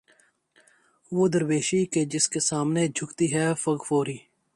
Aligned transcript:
وہ 1.11 1.27
درویشی 1.27 1.83
کہ 1.85 2.05
جس 2.05 2.27
کے 2.29 2.39
سامنے 2.39 2.87
جھکتی 2.87 3.33
ہے 3.33 3.47
فغفوری 3.59 4.17